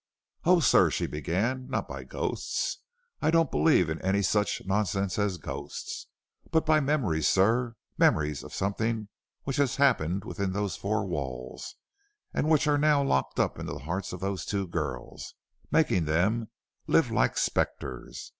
[0.45, 2.79] "Oh, sir," she began, "not by ghosts;
[3.21, 6.07] I don't believe in any such nonsense as ghosts;
[6.49, 9.09] but by memories sir, memories of something
[9.43, 11.75] which has happened within those four walls
[12.33, 15.35] and which are now locked up in the hearts of those two girls,
[15.69, 16.49] making them
[16.87, 18.27] live like spectres.